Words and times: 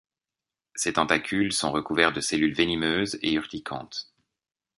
Ces 0.73 0.93
tentacules 0.93 1.53
sont 1.53 1.71
recouverts 1.71 2.11
de 2.11 2.21
cellules 2.21 2.55
venimeuses 2.55 3.19
et 3.21 3.33
urticantes. 3.33 4.11